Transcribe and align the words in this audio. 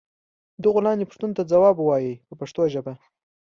دغو 0.63 0.79
لاندې 0.85 1.07
پوښتنو 1.09 1.37
ته 1.37 1.43
ځواب 1.51 1.75
و 1.77 1.85
وایئ 1.87 2.13
په 2.27 2.33
پښتو 2.39 2.61
ژبه. 2.73 2.93